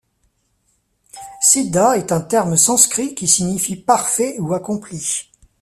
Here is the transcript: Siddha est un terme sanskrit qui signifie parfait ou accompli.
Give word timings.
Siddha 1.43 1.95
est 1.95 2.11
un 2.11 2.21
terme 2.21 2.57
sanskrit 2.57 3.13
qui 3.13 3.27
signifie 3.27 3.75
parfait 3.75 4.35
ou 4.39 4.51
accompli. 4.55 5.29